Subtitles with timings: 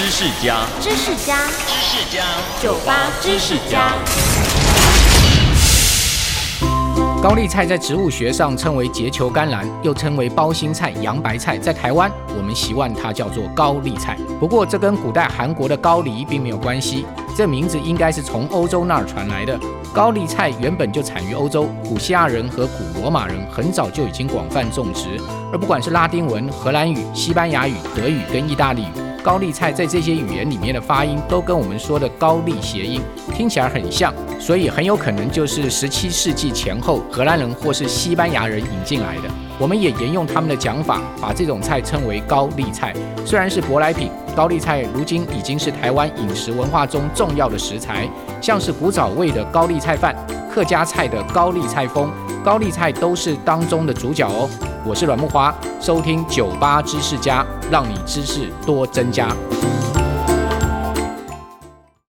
[0.00, 1.36] 知识家，知识家，
[1.66, 2.24] 知识家，
[2.62, 3.92] 酒吧知识家。
[7.22, 11.58] 高丽菜在植物学上称为结球甘蓝，又称为包心菜、洋白菜。
[11.58, 14.16] 在台湾，我们习惯它叫做高丽菜。
[14.40, 17.04] 不过，这跟古代韩国的高丽并没有关系，
[17.36, 19.60] 这名字应该是从欧洲那儿传来的。
[19.92, 25.20] 高丽菜原本就产于欧洲，古希腊人和古罗马人很早就已经广泛种植。
[25.52, 29.09] 而不管是拉丁文、荷兰语、西班牙语、德语跟意大利语。
[29.22, 33.02] 高丽菜在这些语言里面的发音都跟我们说的高丽谐音
[33.34, 39.24] 听起来很像，所以很有可能就是十七世纪前后荷兰人或是西班牙人引进来的。
[39.58, 42.94] 我们也沿用他们的讲法，把这种菜称为高丽菜。
[43.26, 48.08] 虽然是舶来品，高丽菜如今已经是台湾饮食文化中重要的食材，
[48.40, 50.16] 像是古早味的高丽菜饭、
[50.50, 52.10] 客家菜的高丽菜风，
[52.44, 54.48] 高丽菜都是当中的主角哦。
[54.84, 59.28] 我是阮木华，收听酒吧知识家，让你知识多增加。